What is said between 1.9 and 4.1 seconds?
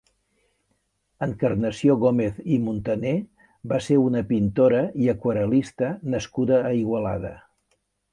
Gómez i Montaner va ser